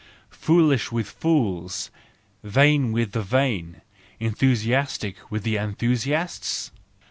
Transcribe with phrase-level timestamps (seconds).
[0.31, 1.91] Foolish with fools,
[2.43, 3.81] vain with the vain,
[4.19, 6.71] enthusiastic with enthusiasts?